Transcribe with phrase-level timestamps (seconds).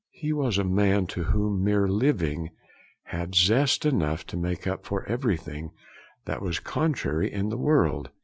[0.09, 2.49] He was a man to whom mere living
[3.03, 5.73] had zest enough to make up for everything
[6.25, 8.09] that was contrary in the world.